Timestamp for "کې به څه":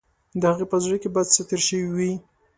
1.01-1.41